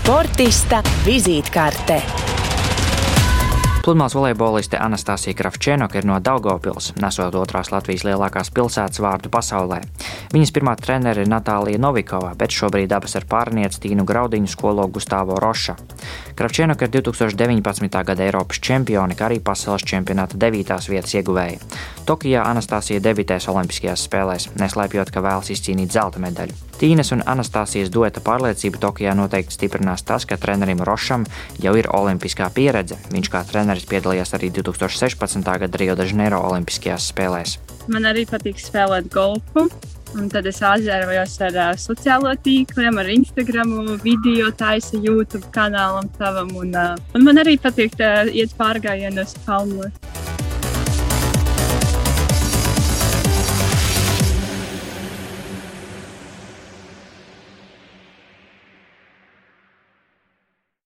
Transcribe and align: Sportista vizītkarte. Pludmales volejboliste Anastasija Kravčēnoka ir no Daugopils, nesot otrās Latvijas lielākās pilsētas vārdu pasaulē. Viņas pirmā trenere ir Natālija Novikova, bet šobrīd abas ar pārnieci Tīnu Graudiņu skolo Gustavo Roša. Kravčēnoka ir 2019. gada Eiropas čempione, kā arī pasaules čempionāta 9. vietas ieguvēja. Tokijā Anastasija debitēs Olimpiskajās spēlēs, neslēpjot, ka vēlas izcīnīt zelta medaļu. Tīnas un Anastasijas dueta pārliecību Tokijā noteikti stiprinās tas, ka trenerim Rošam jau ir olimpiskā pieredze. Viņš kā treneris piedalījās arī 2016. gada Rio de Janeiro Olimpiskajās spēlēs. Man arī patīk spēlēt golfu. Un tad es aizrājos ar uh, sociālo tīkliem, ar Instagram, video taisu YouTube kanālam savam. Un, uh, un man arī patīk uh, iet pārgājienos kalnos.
Sportista 0.00 0.78
vizītkarte. 1.04 1.98
Pludmales 3.84 4.14
volejboliste 4.16 4.78
Anastasija 4.80 5.36
Kravčēnoka 5.36 6.00
ir 6.00 6.06
no 6.08 6.16
Daugopils, 6.24 6.94
nesot 7.02 7.36
otrās 7.36 7.68
Latvijas 7.68 8.06
lielākās 8.08 8.48
pilsētas 8.56 9.02
vārdu 9.04 9.28
pasaulē. 9.34 9.82
Viņas 10.32 10.54
pirmā 10.56 10.72
trenere 10.80 11.26
ir 11.26 11.28
Natālija 11.28 11.82
Novikova, 11.84 12.32
bet 12.32 12.56
šobrīd 12.56 12.96
abas 12.96 13.18
ar 13.20 13.28
pārnieci 13.28 13.84
Tīnu 13.84 14.08
Graudiņu 14.08 14.48
skolo 14.48 14.88
Gustavo 14.88 15.36
Roša. 15.36 15.76
Kravčēnoka 16.32 16.88
ir 16.88 16.96
2019. 16.96 18.00
gada 18.00 18.24
Eiropas 18.24 18.64
čempione, 18.64 19.20
kā 19.20 19.28
arī 19.28 19.42
pasaules 19.44 19.84
čempionāta 19.84 20.40
9. 20.40 20.80
vietas 20.88 21.12
ieguvēja. 21.20 21.60
Tokijā 22.10 22.40
Anastasija 22.42 22.98
debitēs 22.98 23.44
Olimpiskajās 23.52 24.02
spēlēs, 24.08 24.48
neslēpjot, 24.58 25.12
ka 25.14 25.20
vēlas 25.22 25.52
izcīnīt 25.54 25.92
zelta 25.94 26.18
medaļu. 26.18 26.56
Tīnas 26.80 27.12
un 27.14 27.22
Anastasijas 27.22 27.92
dueta 27.94 28.18
pārliecību 28.26 28.80
Tokijā 28.82 29.12
noteikti 29.14 29.54
stiprinās 29.54 30.02
tas, 30.08 30.26
ka 30.26 30.34
trenerim 30.34 30.82
Rošam 30.82 31.28
jau 31.62 31.76
ir 31.78 31.86
olimpiskā 31.94 32.48
pieredze. 32.56 32.98
Viņš 33.14 33.30
kā 33.30 33.44
treneris 33.46 33.86
piedalījās 33.86 34.34
arī 34.34 34.50
2016. 34.58 35.54
gada 35.62 35.82
Rio 35.84 35.94
de 35.94 36.08
Janeiro 36.10 36.42
Olimpiskajās 36.50 37.12
spēlēs. 37.12 37.60
Man 37.86 38.10
arī 38.10 38.26
patīk 38.26 38.58
spēlēt 38.58 39.06
golfu. 39.14 39.68
Un 40.18 40.26
tad 40.26 40.48
es 40.50 40.58
aizrājos 40.66 41.36
ar 41.46 41.54
uh, 41.54 41.72
sociālo 41.78 42.32
tīkliem, 42.42 42.98
ar 42.98 43.06
Instagram, 43.14 43.76
video 44.02 44.50
taisu 44.50 44.98
YouTube 44.98 45.46
kanālam 45.54 46.10
savam. 46.18 46.50
Un, 46.58 46.74
uh, 46.74 46.98
un 47.14 47.28
man 47.28 47.38
arī 47.38 47.54
patīk 47.62 47.94
uh, 48.02 48.26
iet 48.34 48.58
pārgājienos 48.58 49.38
kalnos. 49.46 50.09